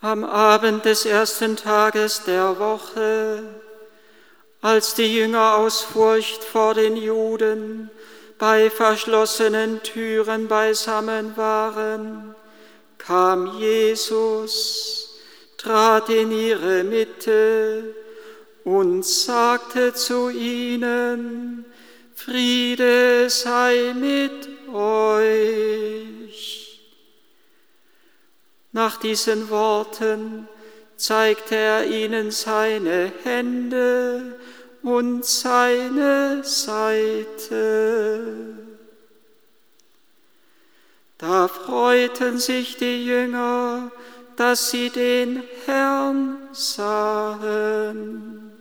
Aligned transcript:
Am 0.00 0.22
Abend 0.22 0.84
des 0.84 1.04
ersten 1.06 1.56
Tages 1.56 2.22
der 2.22 2.60
Woche, 2.60 3.42
als 4.62 4.94
die 4.94 5.16
Jünger 5.16 5.56
aus 5.56 5.80
Furcht 5.80 6.44
vor 6.44 6.74
den 6.74 6.94
Juden 6.94 7.90
bei 8.38 8.70
verschlossenen 8.70 9.82
Türen 9.82 10.46
beisammen 10.46 11.36
waren, 11.36 12.36
kam 12.98 13.58
Jesus, 13.58 15.18
trat 15.56 16.08
in 16.10 16.30
ihre 16.30 16.84
Mitte 16.84 17.92
und 18.62 19.04
sagte 19.04 19.94
zu 19.94 20.28
ihnen, 20.30 21.64
Friede 22.14 23.28
sei 23.28 23.94
mit 23.98 24.48
euch. 24.72 26.07
Nach 28.72 28.98
diesen 28.98 29.50
Worten 29.50 30.48
zeigte 30.96 31.56
er 31.56 31.86
ihnen 31.86 32.30
seine 32.30 33.12
Hände 33.24 34.38
und 34.82 35.24
seine 35.24 36.42
Seite. 36.44 38.58
Da 41.18 41.48
freuten 41.48 42.38
sich 42.38 42.76
die 42.76 43.06
Jünger, 43.06 43.90
dass 44.36 44.70
sie 44.70 44.90
den 44.90 45.42
Herrn 45.66 46.36
sahen. 46.52 48.52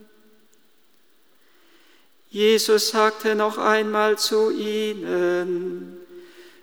Jesus 2.30 2.90
sagte 2.90 3.36
noch 3.36 3.58
einmal 3.58 4.18
zu 4.18 4.52
ihnen, 4.52 5.98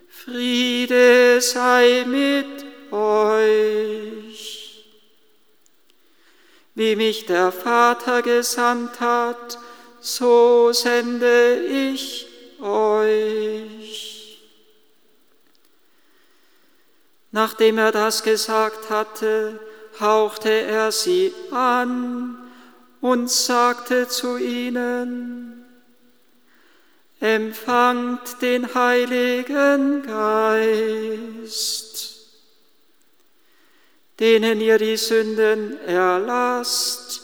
Friede 0.09 1.41
sei 1.41 2.05
mit 2.07 2.64
euch. 2.91 4.85
Wie 6.75 6.95
mich 6.95 7.25
der 7.25 7.51
Vater 7.51 8.21
gesandt 8.21 8.99
hat, 8.99 9.57
so 10.01 10.71
sende 10.73 11.63
ich 11.65 12.27
euch. 12.61 14.41
Nachdem 17.31 17.77
er 17.77 17.91
das 17.91 18.23
gesagt 18.23 18.89
hatte, 18.89 19.59
hauchte 19.99 20.49
er 20.49 20.91
sie 20.91 21.33
an 21.51 22.37
und 23.01 23.29
sagte 23.29 24.07
zu 24.07 24.37
ihnen, 24.37 25.65
empfangt 27.19 28.41
den 28.41 28.73
Heiligen 28.73 30.03
Geist 30.03 32.14
denen 34.19 34.61
ihr 34.61 34.77
die 34.77 34.97
Sünden 34.97 35.79
erlasst, 35.81 37.23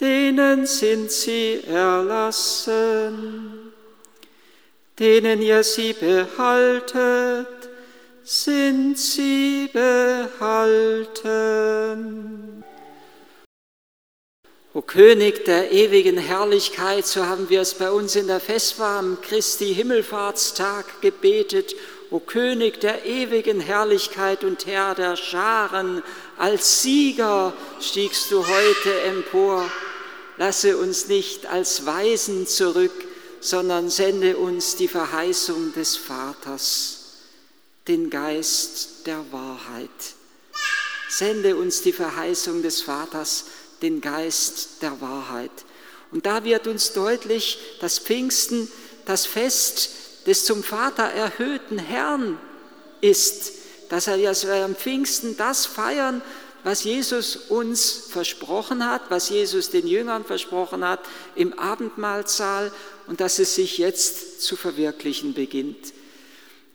denen 0.00 0.66
sind 0.66 1.10
sie 1.10 1.62
erlassen, 1.66 3.72
denen 4.98 5.40
ihr 5.42 5.64
sie 5.64 5.92
behaltet, 5.92 7.48
sind 8.22 8.96
sie 8.98 9.68
behalten. 9.72 11.18
O 14.74 14.82
König 14.82 15.44
der 15.44 15.72
ewigen 15.72 16.18
Herrlichkeit, 16.18 17.06
so 17.06 17.26
haben 17.26 17.48
wir 17.48 17.62
es 17.62 17.74
bei 17.74 17.90
uns 17.90 18.14
in 18.14 18.28
der 18.28 18.38
Festbar 18.38 19.00
am 19.00 19.18
Christi 19.22 19.74
Himmelfahrtstag 19.74 21.00
gebetet 21.00 21.74
o 22.10 22.20
König 22.20 22.80
der 22.80 23.04
ewigen 23.04 23.60
Herrlichkeit 23.60 24.44
und 24.44 24.66
Herr 24.66 24.94
der 24.94 25.16
Scharen, 25.16 26.02
als 26.38 26.82
Sieger 26.82 27.52
stiegst 27.80 28.30
du 28.30 28.46
heute 28.46 29.00
empor. 29.02 29.70
Lasse 30.38 30.78
uns 30.78 31.08
nicht 31.08 31.46
als 31.46 31.84
Weisen 31.84 32.46
zurück, 32.46 32.92
sondern 33.40 33.90
sende 33.90 34.36
uns 34.36 34.76
die 34.76 34.88
Verheißung 34.88 35.72
des 35.74 35.96
Vaters, 35.96 37.16
den 37.86 38.10
Geist 38.10 39.06
der 39.06 39.24
Wahrheit. 39.30 39.90
Sende 41.08 41.56
uns 41.56 41.82
die 41.82 41.92
Verheißung 41.92 42.62
des 42.62 42.82
Vaters, 42.82 43.46
den 43.82 44.00
Geist 44.00 44.82
der 44.82 45.00
Wahrheit. 45.00 45.50
Und 46.10 46.26
da 46.26 46.44
wird 46.44 46.66
uns 46.66 46.92
deutlich, 46.92 47.58
dass 47.80 47.98
Pfingsten 47.98 48.70
das 49.04 49.26
Fest 49.26 49.90
des 50.28 50.44
zum 50.44 50.62
Vater 50.62 51.04
erhöhten 51.04 51.78
Herrn 51.78 52.38
ist, 53.00 53.52
dass 53.88 54.06
er 54.06 54.16
ja 54.16 54.32
am 54.62 54.76
Pfingsten 54.76 55.38
das 55.38 55.64
feiern, 55.64 56.20
was 56.64 56.84
Jesus 56.84 57.36
uns 57.36 57.90
versprochen 58.10 58.86
hat, 58.86 59.10
was 59.10 59.30
Jesus 59.30 59.70
den 59.70 59.86
Jüngern 59.86 60.26
versprochen 60.26 60.86
hat 60.86 61.00
im 61.34 61.58
Abendmahlsaal 61.58 62.70
und 63.06 63.22
dass 63.22 63.38
es 63.38 63.54
sich 63.54 63.78
jetzt 63.78 64.42
zu 64.42 64.54
verwirklichen 64.54 65.32
beginnt. 65.32 65.94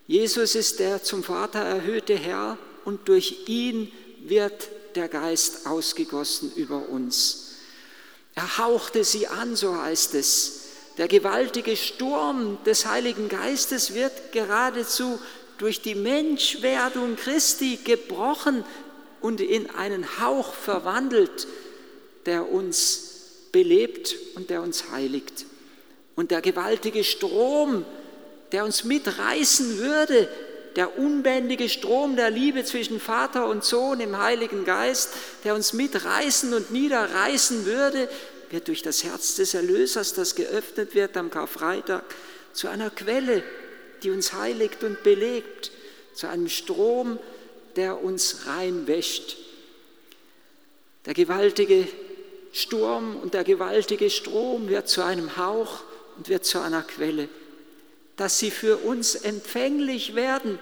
Jesus 0.08 0.56
ist 0.56 0.80
der 0.80 1.04
zum 1.04 1.24
Vater 1.24 1.60
erhöhte 1.60 2.16
Herr 2.16 2.58
und 2.86 3.08
durch 3.08 3.48
ihn 3.48 3.92
wird 4.26 4.68
der 4.96 5.10
Geist 5.10 5.68
ausgegossen 5.68 6.52
über 6.56 6.90
uns. 6.90 7.52
Er 8.34 8.58
hauchte 8.58 9.04
sie 9.04 9.28
an, 9.28 9.56
so 9.56 9.78
heißt 9.78 10.16
es. 10.16 10.63
Der 10.98 11.08
gewaltige 11.08 11.76
Sturm 11.76 12.58
des 12.66 12.86
Heiligen 12.86 13.28
Geistes 13.28 13.96
wird 13.96 14.32
geradezu 14.32 15.20
durch 15.58 15.82
die 15.82 15.96
Menschwerdung 15.96 17.16
Christi 17.16 17.80
gebrochen 17.84 18.64
und 19.22 19.42
in 19.42 19.70
einen 19.72 20.20
Hauch 20.20 20.54
verwandelt, 20.54 21.48
der 22.26 22.52
uns 22.52 23.14
belebt 23.52 24.16
und 24.36 24.50
der 24.50 24.62
uns 24.62 24.92
heiligt. 24.92 25.46
Und 26.16 26.32
der 26.32 26.42
gewaltige 26.42 27.04
Strom, 27.04 27.86
der 28.52 28.66
uns 28.66 28.84
mitreißen 28.84 29.80
würde, 29.80 30.30
der 30.76 30.98
unbändige 30.98 31.70
Strom 31.70 32.16
der 32.16 32.30
Liebe 32.30 32.64
zwischen 32.64 33.00
Vater 33.00 33.48
und 33.48 33.64
Sohn 33.64 34.00
im 34.00 34.18
Heiligen 34.18 34.66
Geist, 34.66 35.10
der 35.44 35.56
uns 35.56 35.74
mitreißen 35.74 36.54
und 36.54 36.72
niederreißen 36.72 37.66
würde, 37.66 38.10
wird 38.54 38.68
durch 38.68 38.84
das 38.84 39.04
Herz 39.04 39.36
des 39.36 39.56
Erlösers, 39.56 40.14
das 40.14 40.36
geöffnet 40.36 40.94
wird 40.94 41.18
am 41.18 41.32
Karfreitag, 41.32 42.04
zu 42.54 42.68
einer 42.68 42.92
Quelle, 42.92 43.44
die 44.04 44.12
uns 44.12 44.34
heiligt 44.34 44.84
und 44.84 45.02
belebt, 45.02 45.72
zu 46.14 46.30
einem 46.30 46.48
Strom, 46.48 47.18
der 47.76 48.04
uns 48.04 48.46
reinwäscht. 48.46 49.38
Der 51.08 51.16
gewaltige 51.16 51.88
Sturm 52.52 53.16
und 53.16 53.34
der 53.34 53.44
gewaltige 53.44 54.12
Strom 54.12 54.70
wird 54.70 54.88
zu 54.88 55.04
einem 55.04 55.36
Hauch 55.36 55.80
und 56.16 56.30
wird 56.30 56.46
zu 56.46 56.60
einer 56.60 56.84
Quelle, 56.84 57.30
dass 58.18 58.38
sie 58.38 58.52
für 58.52 58.78
uns 58.78 59.16
empfänglich 59.16 60.14
werden, 60.14 60.60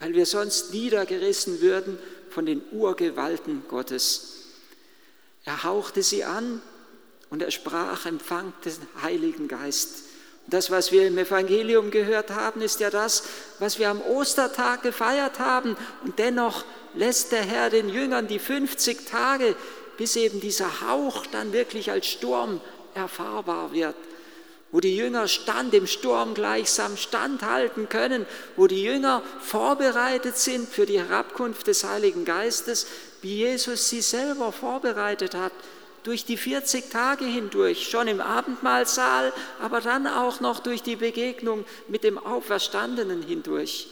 weil 0.00 0.12
wir 0.12 0.26
sonst 0.26 0.74
niedergerissen 0.74 1.62
würden 1.62 1.98
von 2.28 2.44
den 2.44 2.60
Urgewalten 2.72 3.62
Gottes. 3.68 4.34
Er 5.46 5.64
hauchte 5.64 6.02
sie 6.02 6.22
an 6.22 6.60
und 7.30 7.42
er 7.42 7.50
sprach, 7.50 8.06
empfangt 8.06 8.64
den 8.64 8.74
Heiligen 9.02 9.48
Geist. 9.48 10.04
Das, 10.48 10.70
was 10.70 10.92
wir 10.92 11.06
im 11.08 11.18
Evangelium 11.18 11.90
gehört 11.90 12.30
haben, 12.30 12.60
ist 12.60 12.78
ja 12.78 12.88
das, 12.90 13.24
was 13.58 13.78
wir 13.78 13.90
am 13.90 14.00
Ostertag 14.00 14.82
gefeiert 14.82 15.40
haben. 15.40 15.76
Und 16.04 16.20
dennoch 16.20 16.64
lässt 16.94 17.32
der 17.32 17.42
Herr 17.42 17.68
den 17.68 17.88
Jüngern 17.88 18.28
die 18.28 18.38
50 18.38 19.06
Tage, 19.06 19.56
bis 19.96 20.14
eben 20.14 20.40
dieser 20.40 20.82
Hauch 20.82 21.26
dann 21.26 21.52
wirklich 21.52 21.90
als 21.90 22.06
Sturm 22.06 22.60
erfahrbar 22.94 23.72
wird 23.72 23.96
wo 24.72 24.80
die 24.80 24.96
Jünger 24.96 25.28
stand 25.28 25.72
im 25.74 25.86
Sturm 25.86 26.34
gleichsam 26.34 26.96
standhalten 26.96 27.88
können, 27.88 28.26
wo 28.56 28.66
die 28.66 28.82
Jünger 28.82 29.22
vorbereitet 29.40 30.36
sind 30.36 30.68
für 30.68 30.86
die 30.86 30.98
Herabkunft 30.98 31.66
des 31.66 31.84
Heiligen 31.84 32.24
Geistes, 32.24 32.86
wie 33.22 33.36
Jesus 33.36 33.88
sie 33.88 34.02
selber 34.02 34.52
vorbereitet 34.52 35.34
hat 35.34 35.52
durch 36.06 36.24
die 36.24 36.36
40 36.36 36.88
Tage 36.88 37.24
hindurch, 37.24 37.88
schon 37.88 38.06
im 38.06 38.20
Abendmahlsaal, 38.20 39.32
aber 39.60 39.80
dann 39.80 40.06
auch 40.06 40.38
noch 40.38 40.60
durch 40.60 40.82
die 40.82 40.94
Begegnung 40.94 41.64
mit 41.88 42.04
dem 42.04 42.16
Auferstandenen 42.16 43.22
hindurch. 43.22 43.88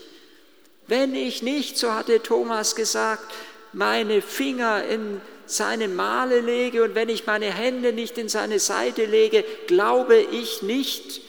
Wenn 0.87 1.13
ich 1.13 1.41
nicht, 1.41 1.77
so 1.77 1.93
hatte 1.93 2.23
Thomas 2.23 2.75
gesagt, 2.75 3.33
meine 3.73 4.21
Finger 4.21 4.85
in 4.85 5.19
seine 5.45 5.89
Male 5.89 6.39
lege 6.39 6.83
und 6.83 6.95
wenn 6.95 7.09
ich 7.09 7.25
meine 7.25 7.51
Hände 7.53 7.91
nicht 7.91 8.17
in 8.17 8.29
seine 8.29 8.59
Seite 8.59 9.03
lege, 9.05 9.43
glaube 9.67 10.17
ich 10.17 10.61
nicht. 10.61 11.21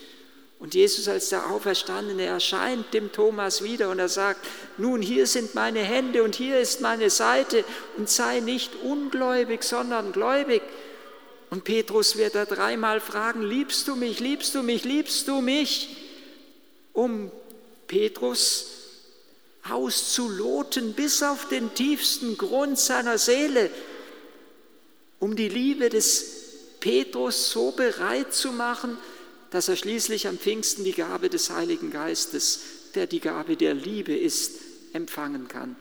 Und 0.66 0.74
Jesus 0.74 1.06
als 1.06 1.28
der 1.28 1.48
Auferstandene 1.48 2.24
erscheint 2.24 2.92
dem 2.92 3.12
Thomas 3.12 3.62
wieder 3.62 3.88
und 3.88 4.00
er 4.00 4.08
sagt, 4.08 4.44
nun 4.78 5.00
hier 5.00 5.28
sind 5.28 5.54
meine 5.54 5.78
Hände 5.78 6.24
und 6.24 6.34
hier 6.34 6.58
ist 6.58 6.80
meine 6.80 7.08
Seite 7.08 7.64
und 7.96 8.10
sei 8.10 8.40
nicht 8.40 8.72
ungläubig, 8.82 9.62
sondern 9.62 10.10
gläubig. 10.10 10.62
Und 11.50 11.62
Petrus 11.62 12.16
wird 12.16 12.34
er 12.34 12.46
dreimal 12.46 12.98
fragen, 12.98 13.42
liebst 13.42 13.86
du 13.86 13.94
mich, 13.94 14.18
liebst 14.18 14.56
du 14.56 14.64
mich, 14.64 14.82
liebst 14.82 15.28
du 15.28 15.40
mich? 15.40 15.98
Um 16.92 17.30
Petrus 17.86 18.66
auszuloten 19.70 20.94
bis 20.94 21.22
auf 21.22 21.48
den 21.48 21.74
tiefsten 21.74 22.36
Grund 22.36 22.76
seiner 22.76 23.18
Seele, 23.18 23.70
um 25.20 25.36
die 25.36 25.48
Liebe 25.48 25.90
des 25.90 26.26
Petrus 26.80 27.52
so 27.52 27.70
bereit 27.70 28.34
zu 28.34 28.50
machen, 28.50 28.98
dass 29.56 29.68
er 29.68 29.76
schließlich 29.76 30.28
am 30.28 30.36
Pfingsten 30.36 30.84
die 30.84 30.92
Gabe 30.92 31.30
des 31.30 31.48
Heiligen 31.48 31.90
Geistes, 31.90 32.60
der 32.94 33.06
die 33.06 33.20
Gabe 33.20 33.56
der 33.56 33.72
Liebe 33.72 34.14
ist, 34.14 34.52
empfangen 34.92 35.48
kann. 35.48 35.76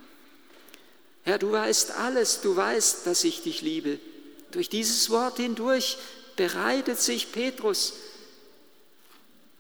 Herr, 1.23 1.39
du 1.39 1.51
weißt 1.51 1.91
alles, 1.91 2.39
du 2.39 2.55
weißt, 2.55 3.05
dass 3.05 3.25
ich 3.25 3.41
dich 3.41 3.61
liebe. 3.61 3.99
Durch 4.51 4.69
dieses 4.69 5.09
Wort 5.09 5.39
hindurch 5.39 5.97
bereitet 6.37 7.01
sich 7.01 7.33
Petrus, 7.33 7.95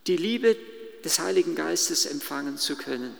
die 0.07 0.15
Liebe 0.15 0.55
des 1.03 1.19
Heiligen 1.19 1.55
Geistes 1.55 2.05
empfangen 2.05 2.57
zu 2.57 2.77
können. 2.77 3.13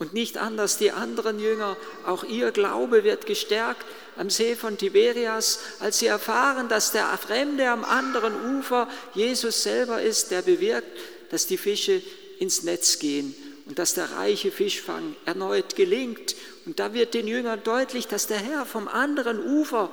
Und 0.00 0.14
nicht 0.14 0.38
anders 0.38 0.78
die 0.78 0.92
anderen 0.92 1.38
Jünger, 1.38 1.76
auch 2.06 2.24
ihr 2.24 2.52
Glaube 2.52 3.04
wird 3.04 3.26
gestärkt 3.26 3.84
am 4.16 4.30
See 4.30 4.56
von 4.56 4.78
Tiberias, 4.78 5.60
als 5.78 5.98
sie 5.98 6.06
erfahren, 6.06 6.70
dass 6.70 6.90
der 6.90 7.06
Fremde 7.18 7.68
am 7.68 7.84
anderen 7.84 8.58
Ufer 8.58 8.88
Jesus 9.12 9.62
selber 9.62 10.00
ist, 10.00 10.30
der 10.30 10.40
bewirkt, 10.40 10.88
dass 11.30 11.46
die 11.46 11.58
Fische 11.58 12.00
ins 12.38 12.62
Netz 12.62 12.98
gehen 12.98 13.34
und 13.66 13.78
dass 13.78 13.92
der 13.92 14.10
reiche 14.12 14.50
Fischfang 14.50 15.16
erneut 15.26 15.76
gelingt. 15.76 16.34
Und 16.64 16.80
da 16.80 16.94
wird 16.94 17.12
den 17.12 17.28
Jüngern 17.28 17.62
deutlich, 17.62 18.06
dass 18.06 18.26
der 18.26 18.38
Herr 18.38 18.64
vom 18.64 18.88
anderen 18.88 19.38
Ufer, 19.38 19.90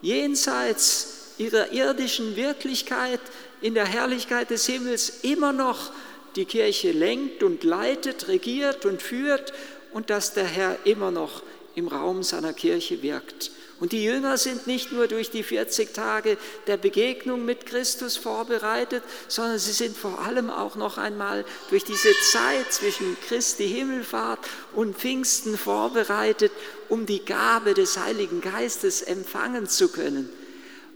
jenseits 0.00 1.34
ihrer 1.36 1.72
irdischen 1.72 2.36
Wirklichkeit, 2.36 3.20
in 3.60 3.74
der 3.74 3.86
Herrlichkeit 3.86 4.48
des 4.48 4.64
Himmels 4.64 5.20
immer 5.22 5.52
noch 5.52 5.92
die 6.36 6.44
Kirche 6.44 6.92
lenkt 6.92 7.42
und 7.42 7.64
leitet, 7.64 8.28
regiert 8.28 8.86
und 8.86 9.02
führt 9.02 9.52
und 9.92 10.10
dass 10.10 10.34
der 10.34 10.44
Herr 10.44 10.78
immer 10.84 11.10
noch 11.10 11.42
im 11.74 11.88
Raum 11.88 12.22
seiner 12.22 12.52
Kirche 12.52 13.02
wirkt. 13.02 13.50
Und 13.82 13.90
die 13.90 14.04
Jünger 14.04 14.38
sind 14.38 14.68
nicht 14.68 14.92
nur 14.92 15.08
durch 15.08 15.30
die 15.30 15.42
40 15.42 15.92
Tage 15.92 16.38
der 16.68 16.76
Begegnung 16.76 17.44
mit 17.44 17.66
Christus 17.66 18.16
vorbereitet, 18.16 19.02
sondern 19.26 19.58
sie 19.58 19.72
sind 19.72 19.96
vor 19.96 20.20
allem 20.20 20.50
auch 20.50 20.76
noch 20.76 20.98
einmal 20.98 21.44
durch 21.68 21.82
diese 21.82 22.12
Zeit 22.30 22.72
zwischen 22.72 23.16
Christi 23.26 23.66
Himmelfahrt 23.66 24.38
und 24.76 24.96
Pfingsten 24.96 25.58
vorbereitet, 25.58 26.52
um 26.88 27.06
die 27.06 27.24
Gabe 27.24 27.74
des 27.74 27.98
Heiligen 27.98 28.40
Geistes 28.40 29.02
empfangen 29.02 29.66
zu 29.66 29.88
können. 29.88 30.30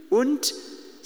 Und 0.09 0.55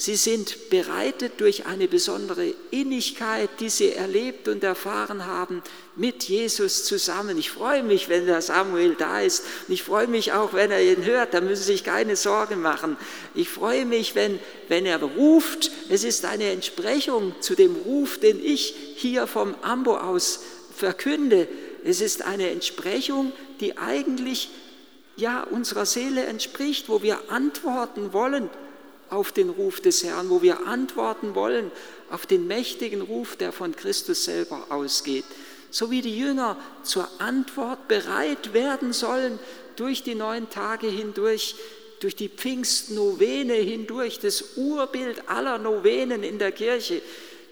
Sie 0.00 0.16
sind 0.16 0.70
bereitet 0.70 1.42
durch 1.42 1.66
eine 1.66 1.86
besondere 1.86 2.54
Innigkeit, 2.70 3.50
die 3.60 3.68
sie 3.68 3.92
erlebt 3.92 4.48
und 4.48 4.64
erfahren 4.64 5.26
haben, 5.26 5.62
mit 5.94 6.22
Jesus 6.22 6.86
zusammen. 6.86 7.36
Ich 7.36 7.50
freue 7.50 7.82
mich, 7.82 8.08
wenn 8.08 8.24
der 8.24 8.40
Samuel 8.40 8.94
da 8.94 9.20
ist. 9.20 9.44
Und 9.68 9.74
ich 9.74 9.82
freue 9.82 10.06
mich 10.06 10.32
auch, 10.32 10.54
wenn 10.54 10.70
er 10.70 10.82
ihn 10.82 11.04
hört. 11.04 11.34
Da 11.34 11.42
müssen 11.42 11.64
Sie 11.64 11.72
sich 11.72 11.84
keine 11.84 12.16
Sorgen 12.16 12.62
machen. 12.62 12.96
Ich 13.34 13.50
freue 13.50 13.84
mich, 13.84 14.14
wenn, 14.14 14.38
wenn 14.68 14.86
er 14.86 15.02
ruft. 15.02 15.70
Es 15.90 16.02
ist 16.02 16.24
eine 16.24 16.48
Entsprechung 16.48 17.34
zu 17.40 17.54
dem 17.54 17.76
Ruf, 17.76 18.18
den 18.18 18.42
ich 18.42 18.74
hier 18.96 19.26
vom 19.26 19.54
Ambo 19.60 19.98
aus 19.98 20.40
verkünde. 20.74 21.46
Es 21.84 22.00
ist 22.00 22.22
eine 22.22 22.48
Entsprechung, 22.48 23.32
die 23.60 23.76
eigentlich 23.76 24.48
ja 25.16 25.42
unserer 25.42 25.84
Seele 25.84 26.24
entspricht, 26.24 26.88
wo 26.88 27.02
wir 27.02 27.18
antworten 27.28 28.14
wollen 28.14 28.48
auf 29.10 29.32
den 29.32 29.50
Ruf 29.50 29.80
des 29.80 30.04
Herrn, 30.04 30.30
wo 30.30 30.42
wir 30.42 30.66
antworten 30.66 31.34
wollen 31.34 31.70
auf 32.10 32.26
den 32.26 32.46
mächtigen 32.46 33.02
Ruf, 33.02 33.36
der 33.36 33.52
von 33.52 33.74
Christus 33.74 34.24
selber 34.24 34.66
ausgeht. 34.70 35.24
So 35.70 35.90
wie 35.90 36.02
die 36.02 36.18
Jünger 36.18 36.56
zur 36.82 37.08
Antwort 37.18 37.86
bereit 37.86 38.52
werden 38.52 38.92
sollen 38.92 39.38
durch 39.76 40.02
die 40.02 40.14
neun 40.14 40.50
Tage 40.50 40.88
hindurch, 40.88 41.54
durch 42.00 42.16
die 42.16 42.28
Pfingstnovene 42.28 43.54
hindurch, 43.54 44.18
das 44.18 44.56
Urbild 44.56 45.28
aller 45.28 45.58
Novenen 45.58 46.22
in 46.22 46.38
der 46.38 46.50
Kirche, 46.50 47.02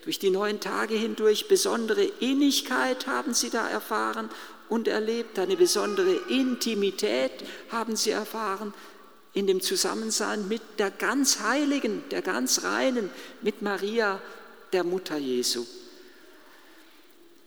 durch 0.05 0.19
die 0.19 0.31
neun 0.31 0.59
Tage 0.59 0.95
hindurch 0.95 1.49
besondere 1.49 2.05
Innigkeit 2.21 3.07
haben 3.07 3.35
sie 3.35 3.51
da 3.51 3.69
erfahren 3.69 4.31
und 4.69 4.89
erlebt, 4.89 5.39
eine 5.39 5.57
besondere 5.57 6.15
Intimität 6.29 7.33
haben 7.71 7.95
sie 7.95 8.11
erfahren, 8.11 8.73
in 9.39 9.47
dem 9.47 9.61
Zusammensein 9.61 10.49
mit 10.49 10.63
der 10.79 10.91
ganz 10.91 11.39
Heiligen, 11.39 12.03
der 12.11 12.23
ganz 12.23 12.65
Reinen, 12.65 13.09
mit 13.41 13.63
Maria, 13.63 14.21
der 14.73 14.83
Mutter 14.83 15.17
Jesu. 15.17 15.65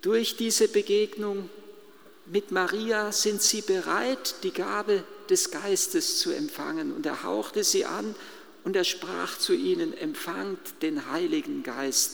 Durch 0.02 0.38
diese 0.38 0.70
Begegnung 0.70 1.50
mit 2.28 2.52
Maria 2.52 3.12
sind 3.12 3.42
sie 3.42 3.62
bereit, 3.62 4.36
die 4.44 4.54
Gabe 4.54 5.04
des 5.30 5.52
Geistes 5.52 6.20
zu 6.20 6.32
empfangen. 6.32 6.94
Und 6.94 7.06
er 7.06 7.24
hauchte 7.24 7.66
sie 7.66 7.84
an 7.84 8.16
und 8.64 8.78
er 8.78 8.86
sprach 8.86 9.38
zu 9.38 9.54
ihnen, 9.54 9.94
empfangt 9.94 10.82
den 10.82 11.12
Heiligen 11.12 11.62
Geist. 11.62 12.12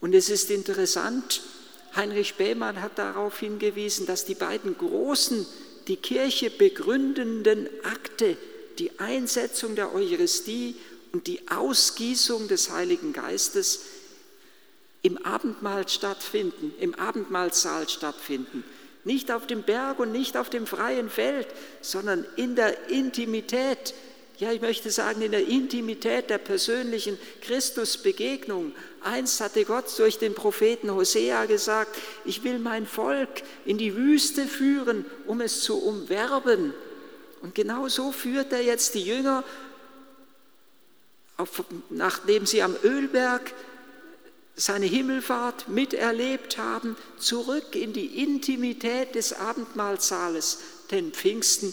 Und 0.00 0.14
es 0.14 0.30
ist 0.30 0.52
interessant, 0.52 1.42
Heinrich 1.96 2.28
Spähmann 2.28 2.80
hat 2.80 2.96
darauf 2.96 3.40
hingewiesen, 3.40 4.06
dass 4.06 4.24
die 4.24 4.36
beiden 4.36 4.78
großen 4.78 5.46
die 5.88 5.96
Kirche 5.96 6.50
begründenden 6.50 7.68
Akte, 7.82 8.36
die 8.78 8.98
Einsetzung 9.00 9.74
der 9.74 9.94
Eucharistie 9.94 10.76
und 11.12 11.26
die 11.26 11.40
Ausgießung 11.50 12.48
des 12.48 12.70
Heiligen 12.70 13.12
Geistes 13.12 13.80
im 15.02 15.18
Abendmahl 15.24 15.88
stattfinden, 15.88 16.72
im 16.78 16.94
Abendmahlsaal 16.94 17.88
stattfinden. 17.88 18.62
Nicht 19.04 19.32
auf 19.32 19.46
dem 19.46 19.62
Berg 19.62 20.00
und 20.00 20.12
nicht 20.12 20.36
auf 20.36 20.50
dem 20.50 20.66
freien 20.66 21.08
Feld, 21.08 21.48
sondern 21.80 22.26
in 22.36 22.56
der 22.56 22.90
Intimität 22.90 23.94
ja, 24.38 24.52
ich 24.52 24.60
möchte 24.60 24.90
sagen, 24.90 25.20
in 25.20 25.32
der 25.32 25.48
Intimität 25.48 26.30
der 26.30 26.38
persönlichen 26.38 27.18
Christusbegegnung. 27.40 28.72
Einst 29.02 29.40
hatte 29.40 29.64
Gott 29.64 29.86
durch 29.98 30.18
den 30.18 30.34
Propheten 30.34 30.92
Hosea 30.92 31.46
gesagt, 31.46 31.98
ich 32.24 32.44
will 32.44 32.60
mein 32.60 32.86
Volk 32.86 33.42
in 33.64 33.78
die 33.78 33.96
Wüste 33.96 34.46
führen, 34.46 35.04
um 35.26 35.40
es 35.40 35.62
zu 35.62 35.82
umwerben. 35.82 36.72
Und 37.42 37.56
genau 37.56 37.88
so 37.88 38.12
führt 38.12 38.52
er 38.52 38.62
jetzt 38.62 38.94
die 38.94 39.02
Jünger, 39.02 39.42
nachdem 41.90 42.46
sie 42.46 42.62
am 42.62 42.76
Ölberg 42.84 43.52
seine 44.54 44.86
Himmelfahrt 44.86 45.68
miterlebt 45.68 46.58
haben, 46.58 46.96
zurück 47.18 47.74
in 47.74 47.92
die 47.92 48.22
Intimität 48.22 49.16
des 49.16 49.32
Abendmahlsaales, 49.32 50.58
denn 50.92 51.12
Pfingsten 51.12 51.72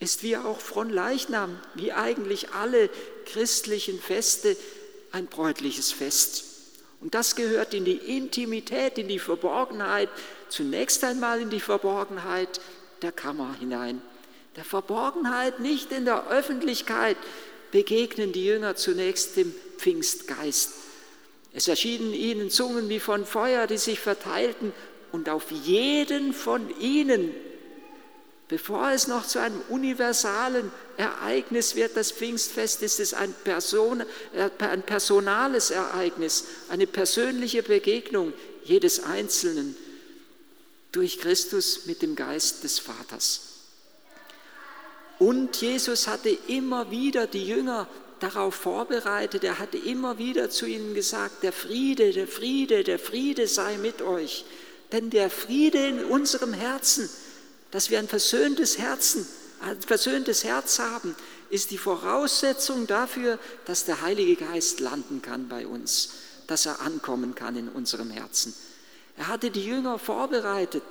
ist 0.00 0.22
wie 0.22 0.36
auch 0.36 0.60
Fronleichnam, 0.60 1.58
wie 1.74 1.92
eigentlich 1.92 2.50
alle 2.50 2.90
christlichen 3.24 3.98
Feste, 3.98 4.56
ein 5.12 5.26
bräutliches 5.26 5.92
Fest. 5.92 6.44
Und 7.00 7.14
das 7.14 7.36
gehört 7.36 7.74
in 7.74 7.84
die 7.84 8.16
Intimität, 8.16 8.98
in 8.98 9.08
die 9.08 9.18
Verborgenheit, 9.18 10.08
zunächst 10.48 11.04
einmal 11.04 11.40
in 11.40 11.50
die 11.50 11.60
Verborgenheit 11.60 12.60
der 13.02 13.12
Kammer 13.12 13.54
hinein. 13.58 14.02
Der 14.56 14.64
Verborgenheit, 14.64 15.60
nicht 15.60 15.92
in 15.92 16.04
der 16.04 16.28
Öffentlichkeit, 16.28 17.16
begegnen 17.70 18.32
die 18.32 18.44
Jünger 18.44 18.76
zunächst 18.76 19.36
dem 19.36 19.54
Pfingstgeist. 19.76 20.72
Es 21.52 21.68
erschienen 21.68 22.12
ihnen 22.12 22.50
Zungen 22.50 22.88
wie 22.88 23.00
von 23.00 23.24
Feuer, 23.24 23.66
die 23.66 23.78
sich 23.78 24.00
verteilten, 24.00 24.72
und 25.12 25.28
auf 25.28 25.50
jeden 25.50 26.32
von 26.32 26.68
ihnen 26.80 27.34
Bevor 28.48 28.92
es 28.92 29.08
noch 29.08 29.26
zu 29.26 29.40
einem 29.40 29.60
universalen 29.68 30.70
Ereignis 30.96 31.74
wird, 31.74 31.96
das 31.96 32.12
Pfingstfest, 32.12 32.80
ist 32.82 33.00
es 33.00 33.12
ein, 33.12 33.34
Person, 33.44 34.02
äh, 34.34 34.50
ein 34.58 34.82
personales 34.82 35.70
Ereignis, 35.70 36.44
eine 36.68 36.86
persönliche 36.86 37.64
Begegnung 37.64 38.32
jedes 38.62 39.02
Einzelnen 39.02 39.76
durch 40.92 41.18
Christus 41.18 41.86
mit 41.86 42.02
dem 42.02 42.14
Geist 42.14 42.62
des 42.62 42.78
Vaters. 42.78 43.40
Und 45.18 45.60
Jesus 45.60 46.06
hatte 46.06 46.30
immer 46.46 46.90
wieder 46.90 47.26
die 47.26 47.46
Jünger 47.46 47.88
darauf 48.20 48.54
vorbereitet, 48.54 49.44
er 49.44 49.58
hatte 49.58 49.76
immer 49.76 50.18
wieder 50.18 50.50
zu 50.50 50.66
ihnen 50.66 50.94
gesagt, 50.94 51.42
der 51.42 51.52
Friede, 51.52 52.12
der 52.12 52.28
Friede, 52.28 52.84
der 52.84 52.98
Friede 52.98 53.46
sei 53.46 53.76
mit 53.76 54.02
euch. 54.02 54.44
Denn 54.92 55.10
der 55.10 55.30
Friede 55.30 55.84
in 55.86 56.04
unserem 56.04 56.52
Herzen, 56.52 57.10
dass 57.76 57.90
wir 57.90 57.98
ein 57.98 58.08
versöhntes 58.08 58.78
Herzen, 58.78 59.28
ein 59.60 59.78
versöhntes 59.82 60.44
Herz 60.44 60.78
haben, 60.78 61.14
ist 61.50 61.70
die 61.70 61.76
Voraussetzung 61.76 62.86
dafür, 62.86 63.38
dass 63.66 63.84
der 63.84 64.00
Heilige 64.00 64.36
Geist 64.36 64.80
landen 64.80 65.20
kann 65.20 65.46
bei 65.46 65.66
uns, 65.66 66.08
dass 66.46 66.64
er 66.64 66.80
ankommen 66.80 67.34
kann 67.34 67.54
in 67.54 67.68
unserem 67.68 68.10
Herzen. 68.10 68.54
Er 69.18 69.28
hatte 69.28 69.50
die 69.50 69.66
Jünger 69.66 69.98
vorbereitet 69.98 70.84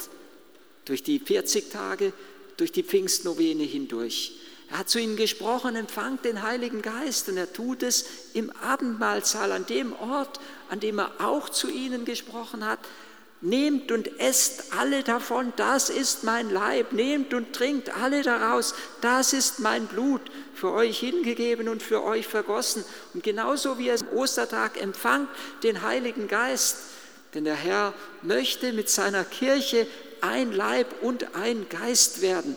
durch 0.85 1.01
die 1.01 1.17
40 1.17 1.71
Tage, 1.71 2.13
durch 2.55 2.71
die 2.71 2.83
Pfingstnovene 2.83 3.63
hindurch. 3.63 4.39
Er 4.69 4.77
hat 4.77 4.89
zu 4.89 4.99
ihnen 4.99 5.15
gesprochen, 5.15 5.75
empfangt 5.75 6.23
den 6.23 6.43
Heiligen 6.43 6.83
Geist 6.83 7.27
und 7.29 7.37
er 7.37 7.51
tut 7.51 7.81
es 7.81 8.05
im 8.35 8.51
Abendmahlsaal, 8.57 9.51
an 9.53 9.65
dem 9.65 9.93
Ort, 9.93 10.39
an 10.69 10.79
dem 10.79 10.99
er 10.99 11.13
auch 11.17 11.49
zu 11.49 11.67
ihnen 11.67 12.05
gesprochen 12.05 12.63
hat, 12.63 12.77
Nehmt 13.41 13.91
und 13.91 14.19
esst 14.19 14.73
alle 14.77 15.03
davon, 15.03 15.53
das 15.55 15.89
ist 15.89 16.23
mein 16.23 16.49
Leib. 16.49 16.93
Nehmt 16.93 17.33
und 17.33 17.53
trinkt 17.53 17.89
alle 17.95 18.23
daraus, 18.23 18.73
das 19.01 19.33
ist 19.33 19.59
mein 19.59 19.87
Blut, 19.87 20.21
für 20.53 20.71
euch 20.71 20.99
hingegeben 20.99 21.67
und 21.67 21.83
für 21.83 22.03
euch 22.03 22.27
vergossen. 22.27 22.83
Und 23.13 23.23
genauso 23.23 23.77
wie 23.77 23.87
ihr 23.87 23.93
am 23.93 24.17
Ostertag 24.17 24.81
empfangt 24.81 25.29
den 25.63 25.81
Heiligen 25.81 26.27
Geist, 26.27 26.77
denn 27.33 27.43
der 27.43 27.55
Herr 27.55 27.93
möchte 28.21 28.71
mit 28.71 28.89
seiner 28.89 29.25
Kirche 29.25 29.85
ein 30.21 30.53
Leib 30.53 30.87
und 31.03 31.35
ein 31.35 31.67
Geist 31.69 32.21
werden. 32.21 32.55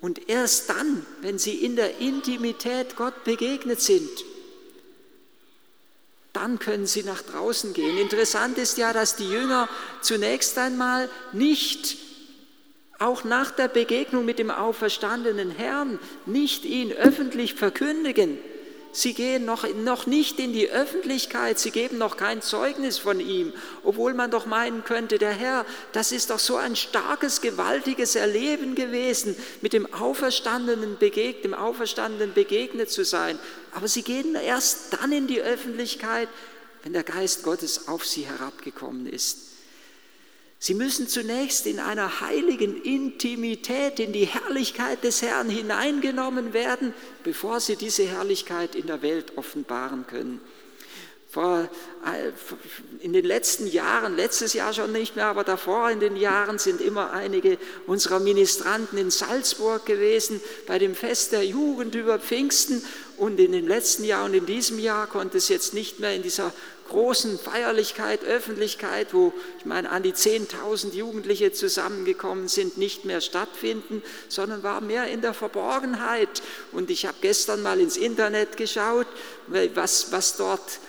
Und 0.00 0.28
erst 0.28 0.70
dann, 0.70 1.04
wenn 1.20 1.38
sie 1.38 1.56
in 1.56 1.76
der 1.76 1.98
Intimität 1.98 2.96
Gott 2.96 3.24
begegnet 3.24 3.80
sind, 3.80 4.08
dann 6.38 6.58
können 6.58 6.86
sie 6.86 7.02
nach 7.02 7.22
draußen 7.22 7.72
gehen. 7.72 7.98
Interessant 7.98 8.58
ist 8.58 8.78
ja, 8.78 8.92
dass 8.92 9.16
die 9.16 9.28
Jünger 9.28 9.68
zunächst 10.00 10.56
einmal 10.56 11.10
nicht, 11.32 11.96
auch 13.00 13.24
nach 13.24 13.50
der 13.50 13.68
Begegnung 13.68 14.24
mit 14.24 14.38
dem 14.38 14.50
auferstandenen 14.50 15.50
Herrn, 15.50 15.98
nicht 16.26 16.64
ihn 16.64 16.92
öffentlich 16.92 17.54
verkündigen, 17.54 18.38
Sie 18.90 19.12
gehen 19.12 19.44
noch, 19.44 19.68
noch 19.74 20.06
nicht 20.06 20.40
in 20.40 20.52
die 20.52 20.70
Öffentlichkeit, 20.70 21.58
sie 21.58 21.70
geben 21.70 21.98
noch 21.98 22.16
kein 22.16 22.40
Zeugnis 22.40 22.98
von 22.98 23.20
ihm, 23.20 23.52
obwohl 23.84 24.14
man 24.14 24.30
doch 24.30 24.46
meinen 24.46 24.82
könnte, 24.84 25.18
der 25.18 25.32
Herr, 25.32 25.66
das 25.92 26.10
ist 26.10 26.30
doch 26.30 26.38
so 26.38 26.56
ein 26.56 26.74
starkes, 26.74 27.40
gewaltiges 27.40 28.16
Erleben 28.16 28.74
gewesen, 28.74 29.36
mit 29.60 29.72
dem 29.72 29.92
Auferstandenen, 29.92 30.96
begegnet, 30.98 31.44
dem 31.44 31.54
Auferstandenen 31.54 32.32
begegnet 32.32 32.90
zu 32.90 33.04
sein. 33.04 33.38
Aber 33.72 33.88
sie 33.88 34.02
gehen 34.02 34.34
erst 34.34 34.94
dann 34.94 35.12
in 35.12 35.26
die 35.26 35.42
Öffentlichkeit, 35.42 36.28
wenn 36.82 36.94
der 36.94 37.04
Geist 37.04 37.42
Gottes 37.42 37.88
auf 37.88 38.06
sie 38.06 38.26
herabgekommen 38.26 39.06
ist. 39.06 39.47
Sie 40.60 40.74
müssen 40.74 41.06
zunächst 41.06 41.66
in 41.66 41.78
einer 41.78 42.20
heiligen 42.20 42.82
Intimität 42.82 44.00
in 44.00 44.12
die 44.12 44.26
Herrlichkeit 44.26 45.04
des 45.04 45.22
Herrn 45.22 45.48
hineingenommen 45.48 46.52
werden, 46.52 46.94
bevor 47.22 47.60
sie 47.60 47.76
diese 47.76 48.04
Herrlichkeit 48.04 48.74
in 48.74 48.88
der 48.88 49.02
Welt 49.02 49.38
offenbaren 49.38 50.06
können. 50.08 50.40
Vor, 51.30 51.68
äh, 52.06 52.32
in 53.04 53.12
den 53.12 53.24
letzten 53.24 53.66
Jahren, 53.66 54.16
letztes 54.16 54.54
Jahr 54.54 54.72
schon 54.72 54.92
nicht 54.92 55.14
mehr, 55.14 55.26
aber 55.26 55.44
davor 55.44 55.90
in 55.90 56.00
den 56.00 56.16
Jahren 56.16 56.58
sind 56.58 56.80
immer 56.80 57.12
einige 57.12 57.58
unserer 57.86 58.18
Ministranten 58.18 58.96
in 58.98 59.10
Salzburg 59.10 59.84
gewesen 59.84 60.40
bei 60.66 60.78
dem 60.78 60.94
Fest 60.94 61.32
der 61.32 61.44
Jugend 61.44 61.94
über 61.94 62.18
Pfingsten. 62.18 62.82
Und 63.18 63.40
in 63.40 63.52
dem 63.52 63.66
letzten 63.66 64.04
Jahr 64.04 64.24
und 64.24 64.34
in 64.34 64.46
diesem 64.46 64.78
Jahr 64.78 65.08
konnte 65.08 65.38
es 65.38 65.48
jetzt 65.48 65.74
nicht 65.74 65.98
mehr 65.98 66.14
in 66.14 66.22
dieser 66.22 66.52
großen 66.88 67.38
Feierlichkeit, 67.38 68.24
Öffentlichkeit, 68.24 69.12
wo 69.12 69.32
ich 69.58 69.66
meine 69.66 69.90
an 69.90 70.02
die 70.02 70.12
10.000 70.12 70.94
Jugendliche 70.94 71.52
zusammengekommen 71.52 72.48
sind, 72.48 72.78
nicht 72.78 73.04
mehr 73.04 73.20
stattfinden, 73.20 74.02
sondern 74.28 74.62
war 74.62 74.80
mehr 74.80 75.08
in 75.08 75.20
der 75.20 75.34
Verborgenheit. 75.34 76.42
Und 76.72 76.90
ich 76.90 77.06
habe 77.06 77.18
gestern 77.20 77.62
mal 77.62 77.80
ins 77.80 77.96
Internet 77.96 78.56
geschaut, 78.56 79.06
was, 79.74 80.12
was 80.12 80.36
dort 80.36 80.80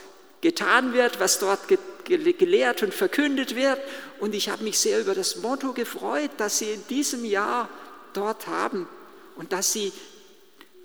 getan 0.41 0.93
wird, 0.93 1.19
was 1.19 1.39
dort 1.39 1.62
gelehrt 2.05 2.83
und 2.83 2.93
verkündet 2.93 3.55
wird. 3.55 3.79
Und 4.19 4.33
ich 4.36 4.50
habe 4.50 4.63
mich 4.63 4.79
sehr 4.79 5.01
über 5.01 5.15
das 5.15 5.38
Motto 5.38 5.74
gefreut, 5.74 6.31
das 6.38 6.59
Sie 6.59 6.71
in 6.71 6.88
diesem 6.88 7.25
Jahr 7.25 7.69
dort 8.13 8.48
haben 8.48 8.88
und 9.36 9.51
das 9.51 9.74
Sie 9.74 9.91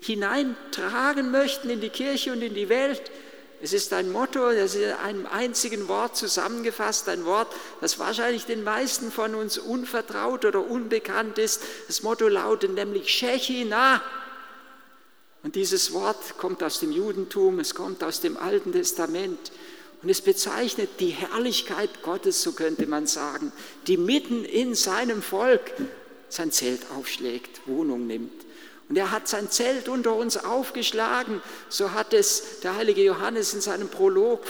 hineintragen 0.01 1.31
möchten 1.31 1.69
in 1.69 1.81
die 1.81 1.89
Kirche 1.89 2.31
und 2.31 2.41
in 2.41 2.53
die 2.53 2.69
Welt. 2.69 3.11
Es 3.61 3.73
ist 3.73 3.93
ein 3.93 4.11
Motto, 4.11 4.51
das 4.51 4.75
ist 4.75 4.83
in 4.83 4.91
einem 4.91 5.25
einzigen 5.25 5.87
Wort 5.87 6.15
zusammengefasst, 6.15 7.09
ein 7.09 7.25
Wort, 7.25 7.47
das 7.81 7.97
wahrscheinlich 7.97 8.45
den 8.45 8.63
meisten 8.63 9.11
von 9.11 9.33
uns 9.33 9.57
unvertraut 9.57 10.45
oder 10.45 10.69
unbekannt 10.69 11.39
ist. 11.39 11.61
Das 11.87 12.03
Motto 12.03 12.27
lautet 12.27 12.73
nämlich 12.73 13.09
Shechina. 13.09 14.03
Und 15.41 15.55
dieses 15.55 15.93
Wort 15.93 16.37
kommt 16.37 16.61
aus 16.63 16.79
dem 16.79 16.91
Judentum, 16.91 17.59
es 17.59 17.75
kommt 17.75 18.03
aus 18.03 18.19
dem 18.19 18.37
Alten 18.37 18.71
Testament. 18.71 19.51
Und 20.03 20.09
es 20.09 20.21
bezeichnet 20.21 20.89
die 20.99 21.09
Herrlichkeit 21.09 22.03
Gottes, 22.03 22.43
so 22.43 22.51
könnte 22.51 22.85
man 22.85 23.07
sagen, 23.07 23.51
die 23.87 23.97
mitten 23.97 24.45
in 24.45 24.75
seinem 24.75 25.23
Volk 25.23 25.71
sein 26.29 26.51
Zelt 26.51 26.81
aufschlägt, 26.95 27.61
Wohnung 27.65 28.05
nimmt. 28.05 28.44
Und 28.87 28.97
er 28.97 29.11
hat 29.11 29.27
sein 29.27 29.49
Zelt 29.49 29.89
unter 29.89 30.15
uns 30.15 30.37
aufgeschlagen, 30.37 31.41
so 31.69 31.91
hat 31.93 32.13
es 32.13 32.59
der 32.61 32.75
heilige 32.75 33.03
Johannes 33.03 33.53
in 33.53 33.61
seinem 33.61 33.89
Prolog 33.89 34.41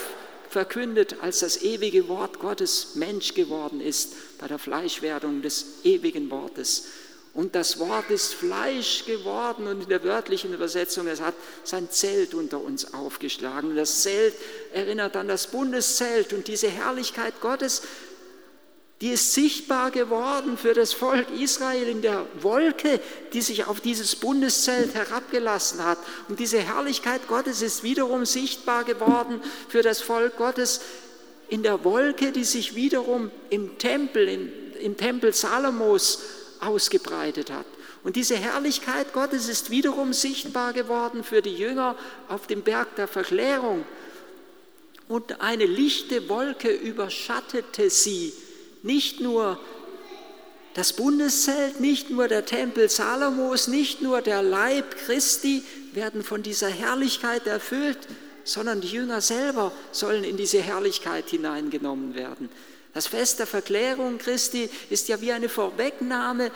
verkündet, 0.49 1.17
als 1.21 1.39
das 1.39 1.61
ewige 1.63 2.07
Wort 2.07 2.39
Gottes 2.39 2.95
Mensch 2.95 3.33
geworden 3.33 3.81
ist 3.81 4.13
bei 4.39 4.47
der 4.47 4.59
Fleischwerdung 4.59 5.41
des 5.41 5.65
ewigen 5.83 6.29
Wortes. 6.31 6.85
Und 7.33 7.53
das 7.55 7.79
Wort 7.79 8.09
ist 8.11 8.33
Fleisch 8.33 9.03
geworden 9.05 9.67
und 9.67 9.83
in 9.83 9.89
der 9.89 10.05
wörtlichen 10.05 10.53
Übersetzung, 10.53 11.07
es 11.07 11.19
hat 11.19 11.33
sein 11.65 11.89
Zelt 11.91 12.33
unter 12.33 12.61
uns 12.61 12.93
aufgeschlagen. 12.93 13.75
Das 13.75 14.03
Zelt 14.03 14.33
erinnert 14.71 15.17
an 15.17 15.27
das 15.27 15.47
Bundeszelt 15.47 16.31
und 16.31 16.47
diese 16.47 16.69
Herrlichkeit 16.69 17.41
Gottes 17.41 17.81
die 19.05 19.11
ist 19.11 19.33
sichtbar 19.33 19.91
geworden 19.91 20.57
für 20.57 20.73
das 20.73 20.91
Volk 20.91 21.27
Israel 21.39 21.87
in 21.87 22.01
der 22.01 22.25
Wolke, 22.41 22.99
die 23.33 23.41
sich 23.43 23.67
auf 23.67 23.79
dieses 23.79 24.15
Bundeszelt 24.15 24.95
herabgelassen 24.95 25.85
hat. 25.85 25.99
Und 26.27 26.39
diese 26.39 26.57
Herrlichkeit 26.57 27.27
Gottes 27.27 27.61
ist 27.61 27.83
wiederum 27.83 28.25
sichtbar 28.25 28.83
geworden 28.83 29.41
für 29.69 29.83
das 29.83 30.01
Volk 30.01 30.37
Gottes 30.37 30.81
in 31.49 31.61
der 31.61 31.83
Wolke, 31.83 32.31
die 32.31 32.43
sich 32.43 32.73
wiederum 32.73 33.29
im 33.51 33.77
Tempel, 33.77 34.27
in, 34.27 34.51
im 34.81 34.97
Tempel 34.97 35.35
Salomos 35.35 36.23
ausgebreitet 36.59 37.51
hat. 37.51 37.67
Und 38.03 38.15
diese 38.15 38.37
Herrlichkeit 38.37 39.13
Gottes 39.13 39.47
ist 39.47 39.69
wiederum 39.69 40.13
sichtbar 40.13 40.73
geworden 40.73 41.23
für 41.23 41.43
die 41.43 41.55
Jünger 41.55 41.95
auf 42.27 42.47
dem 42.47 42.63
Berg 42.63 42.95
der 42.95 43.07
Verklärung. 43.07 43.85
Und 45.07 45.41
eine 45.41 45.67
lichte 45.67 46.27
Wolke 46.27 46.71
überschattete 46.71 47.91
sie 47.91 48.33
nicht 48.85 49.19
nur 49.19 49.59
das 50.75 50.93
Bundeszelt, 50.93 51.79
nicht 51.79 52.11
nur 52.11 52.27
der 52.27 52.45
Tempel 52.45 52.87
Salomos, 52.87 53.67
nicht 53.67 54.01
nur 54.01 54.21
der 54.21 54.43
Leib 54.43 54.95
Christi 55.05 55.63
werden 55.93 56.23
von 56.23 56.43
dieser 56.43 56.69
Herrlichkeit 56.69 57.47
erfüllt, 57.47 57.97
sondern 58.43 58.81
die 58.81 58.89
Jünger 58.89 59.21
selber 59.21 59.71
sollen 59.91 60.23
in 60.23 60.37
diese 60.37 60.61
Herrlichkeit 60.61 61.29
hineingenommen 61.29 62.13
werden. 62.13 62.49
Das 62.93 63.07
Fest 63.07 63.39
der 63.39 63.47
Verklärung 63.47 64.19
Christi 64.19 64.69
ist 64.91 65.07
ja 65.07 65.19
wie 65.19 65.31
eine 65.31 65.49
Vorwegnahme 65.49 66.51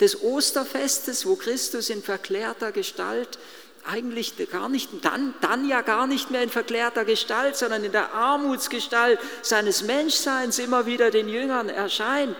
des 0.00 0.22
Osterfestes, 0.22 1.24
wo 1.24 1.36
Christus 1.36 1.88
in 1.88 2.02
verklärter 2.02 2.72
Gestalt 2.72 3.38
eigentlich 3.86 4.34
gar 4.50 4.68
nicht, 4.68 4.90
dann, 5.02 5.34
dann 5.40 5.68
ja 5.68 5.82
gar 5.82 6.06
nicht 6.06 6.30
mehr 6.30 6.42
in 6.42 6.50
verklärter 6.50 7.04
Gestalt, 7.04 7.56
sondern 7.56 7.84
in 7.84 7.92
der 7.92 8.14
Armutsgestalt 8.14 9.18
seines 9.42 9.82
Menschseins 9.82 10.58
immer 10.58 10.86
wieder 10.86 11.10
den 11.10 11.28
Jüngern 11.28 11.68
erscheint. 11.68 12.36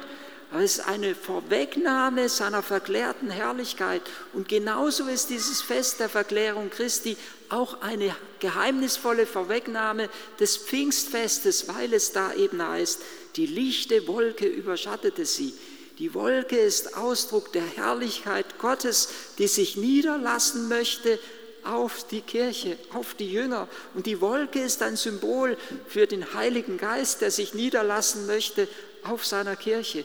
Aber 0.50 0.62
es 0.62 0.78
ist 0.78 0.86
eine 0.86 1.16
Vorwegnahme 1.16 2.28
seiner 2.28 2.62
verklärten 2.62 3.28
Herrlichkeit. 3.28 4.02
Und 4.32 4.48
genauso 4.48 5.08
ist 5.08 5.30
dieses 5.30 5.60
Fest 5.60 5.98
der 5.98 6.08
Verklärung 6.08 6.70
Christi 6.70 7.16
auch 7.48 7.82
eine 7.82 8.14
geheimnisvolle 8.38 9.26
Vorwegnahme 9.26 10.08
des 10.38 10.56
Pfingstfestes, 10.56 11.66
weil 11.68 11.92
es 11.92 12.12
da 12.12 12.32
eben 12.34 12.66
heißt, 12.66 13.00
die 13.34 13.46
lichte 13.46 14.06
Wolke 14.06 14.46
überschattete 14.46 15.26
sie. 15.26 15.54
Die 15.98 16.12
Wolke 16.12 16.56
ist 16.56 16.96
Ausdruck 16.96 17.52
der 17.52 17.64
Herrlichkeit 17.64 18.58
Gottes, 18.58 19.08
die 19.38 19.46
sich 19.46 19.76
niederlassen 19.76 20.68
möchte 20.68 21.20
auf 21.62 22.06
die 22.08 22.20
Kirche, 22.20 22.76
auf 22.92 23.14
die 23.14 23.30
Jünger. 23.30 23.68
Und 23.94 24.06
die 24.06 24.20
Wolke 24.20 24.60
ist 24.60 24.82
ein 24.82 24.96
Symbol 24.96 25.56
für 25.86 26.06
den 26.06 26.34
Heiligen 26.34 26.78
Geist, 26.78 27.20
der 27.20 27.30
sich 27.30 27.54
niederlassen 27.54 28.26
möchte 28.26 28.68
auf 29.04 29.24
seiner 29.24 29.56
Kirche. 29.56 30.04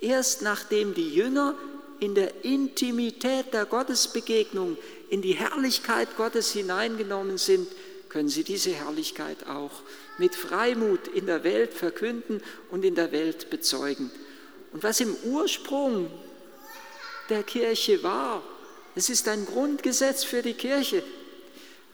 Erst 0.00 0.42
nachdem 0.42 0.94
die 0.94 1.12
Jünger 1.12 1.56
in 1.98 2.14
der 2.14 2.44
Intimität 2.44 3.52
der 3.52 3.66
Gottesbegegnung 3.66 4.76
in 5.10 5.20
die 5.20 5.34
Herrlichkeit 5.34 6.16
Gottes 6.16 6.52
hineingenommen 6.52 7.38
sind, 7.38 7.68
können 8.08 8.28
sie 8.28 8.44
diese 8.44 8.70
Herrlichkeit 8.70 9.48
auch 9.48 9.72
mit 10.18 10.36
Freimut 10.36 11.08
in 11.08 11.26
der 11.26 11.42
Welt 11.42 11.74
verkünden 11.74 12.40
und 12.70 12.84
in 12.84 12.94
der 12.94 13.10
Welt 13.10 13.50
bezeugen. 13.50 14.10
Und 14.74 14.82
was 14.82 14.98
im 14.98 15.14
Ursprung 15.22 16.10
der 17.30 17.44
Kirche 17.44 18.02
war, 18.02 18.42
es 18.96 19.08
ist 19.08 19.28
ein 19.28 19.46
Grundgesetz 19.46 20.24
für 20.24 20.42
die 20.42 20.54
Kirche. 20.54 21.04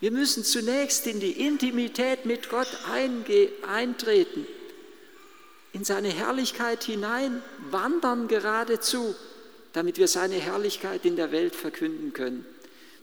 Wir 0.01 0.11
müssen 0.11 0.45
zunächst 0.45 1.07
in 1.07 1.21
die 1.21 1.47
Intimität 1.47 2.25
mit 2.25 2.49
Gott 2.49 2.69
eintreten, 3.71 4.47
in 5.75 5.85
seine 5.85 6.09
Herrlichkeit 6.09 6.83
hinein 6.83 7.43
wandern 7.71 8.29
geradezu, 8.29 9.15
damit 9.75 9.99
wir 9.99 10.09
seine 10.09 10.37
Herrlichkeit 10.37 11.05
in 11.05 11.17
der 11.17 11.33
Welt 11.33 11.55
verkünden 11.55 12.15
können. 12.15 12.47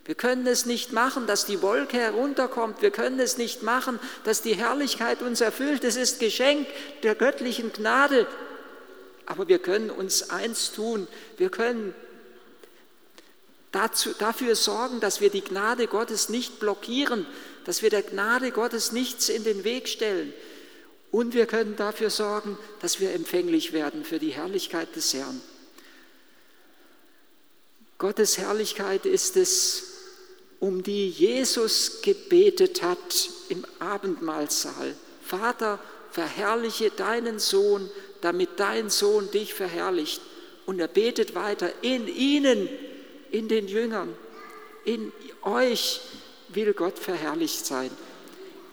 Wir 0.05 0.15
können 0.15 0.48
es 0.48 0.65
nicht 0.65 0.91
machen, 0.91 1.27
dass 1.27 1.46
die 1.46 1.62
Wolke 1.62 1.98
herunterkommt. 1.98 2.81
Wir 2.81 2.91
können 2.91 3.19
es 3.19 3.38
nicht 3.38 3.62
machen, 3.62 4.00
dass 4.24 4.41
die 4.41 4.55
Herrlichkeit 4.55 5.22
uns 5.22 5.39
erfüllt. 5.39 5.84
Es 5.84 5.98
ist 5.98 6.19
Geschenk 6.19 6.65
der 7.03 7.13
göttlichen 7.13 7.72
Gnade. 7.74 8.25
Aber 9.27 9.48
wir 9.50 9.60
können 9.60 9.91
uns 9.91 10.29
eins 10.29 10.72
tun. 10.72 11.07
Wir 11.38 11.50
können 11.50 11.93
dazu, 13.72 14.13
dafür 14.17 14.55
sorgen, 14.55 15.01
dass 15.01 15.22
wir 15.22 15.29
die 15.29 15.43
Gnade 15.43 15.88
Gottes 15.88 16.29
nicht 16.29 16.60
blockieren, 16.60 17.27
dass 17.65 17.81
wir 17.81 17.89
der 17.89 18.03
Gnade 18.03 18.51
Gottes 18.51 18.93
nichts 18.93 19.27
in 19.27 19.43
den 19.43 19.65
Weg 19.65 19.89
stellen. 19.89 20.34
Und 21.12 21.34
wir 21.34 21.46
können 21.46 21.75
dafür 21.75 22.10
sorgen, 22.10 22.57
dass 22.81 23.01
wir 23.01 23.12
empfänglich 23.13 23.74
werden 23.74 24.05
für 24.05 24.17
die 24.17 24.31
Herrlichkeit 24.31 24.96
des 24.96 25.13
Herrn. 25.13 25.41
Gottes 27.98 28.38
Herrlichkeit 28.38 29.05
ist 29.05 29.36
es, 29.36 29.84
um 30.60 30.84
die 30.84 31.10
Jesus 31.10 32.01
gebetet 32.01 32.81
hat 32.81 33.29
im 33.50 33.65
Abendmahlsaal. 33.79 34.96
Vater, 35.22 35.79
verherrliche 36.12 36.91
deinen 36.91 37.39
Sohn, 37.39 37.89
damit 38.22 38.50
dein 38.58 38.90
Sohn 38.90 39.30
dich 39.32 39.54
verherrlicht. 39.54 40.22
Und 40.66 40.80
er 40.80 40.88
betet 40.88 41.36
weiter, 41.36 41.72
in 41.82 42.08
ihnen, 42.08 42.68
in 43.32 43.48
den 43.48 43.68
Jüngern, 43.68 44.14
in 44.86 45.12
euch 45.44 46.02
will 46.50 46.74
Gott 46.74 46.98
verherrlicht 47.00 47.66
sein. 47.66 47.90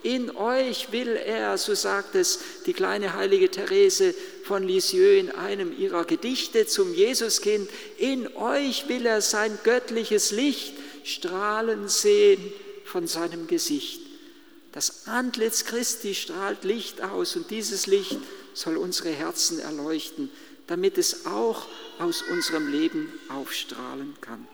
In 0.03 0.37
euch 0.37 0.93
will 0.93 1.17
er, 1.17 1.57
so 1.57 1.75
sagt 1.75 2.15
es 2.15 2.39
die 2.67 2.75
kleine 2.75 3.15
heilige 3.15 3.51
Therese 3.51 4.15
von 4.45 4.63
Lisieux 4.63 5.19
in 5.19 5.31
einem 5.31 5.77
ihrer 5.79 6.05
Gedichte 6.05 6.67
zum 6.67 6.93
Jesuskind, 6.93 7.71
in 7.97 8.29
euch 8.37 8.87
will 8.89 9.07
er 9.07 9.23
sein 9.23 9.59
göttliches 9.65 10.31
Licht 10.31 10.75
strahlen 11.05 11.89
sehen 11.89 12.53
von 12.85 13.07
seinem 13.07 13.47
Gesicht. 13.47 14.03
Das 14.73 15.07
Antlitz 15.07 15.65
Christi 15.65 16.15
strahlt 16.15 16.65
Licht 16.65 17.01
aus 17.01 17.35
und 17.37 17.51
dieses 17.51 17.87
Licht 17.87 18.19
soll 18.55 18.77
unsere 18.77 19.11
Herzen 19.11 19.59
erleuchten, 19.59 20.31
damit 20.67 20.97
es 20.97 21.27
auch 21.27 21.67
aus 21.99 22.23
unserem 22.23 22.71
Leben 22.71 23.13
aufstrahlen 23.29 24.15
kann. 24.21 24.47